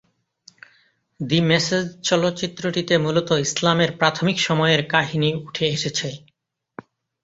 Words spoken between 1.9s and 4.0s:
চলচ্চিত্রটিতে মূলত ইসলামের